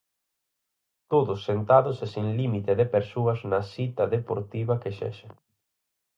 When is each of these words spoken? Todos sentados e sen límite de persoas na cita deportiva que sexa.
Todos 1.11 1.39
sentados 1.49 1.97
e 2.05 2.07
sen 2.13 2.27
límite 2.39 2.71
de 2.79 2.85
persoas 2.95 3.39
na 3.51 3.61
cita 3.73 4.03
deportiva 4.15 4.79
que 4.81 4.91
sexa. 4.99 5.29